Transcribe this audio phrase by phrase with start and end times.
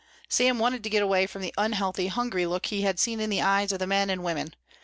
[0.27, 3.43] Sam wanted to get away from the unhealthy, hungry look he had seen in the
[3.43, 4.55] eyes of the men and women.